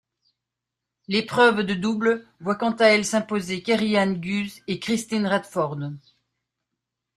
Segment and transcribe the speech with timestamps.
[1.07, 5.91] L'épreuve de double voit quant à elle s'imposer Kerry-Anne Guse et Kristine Radford.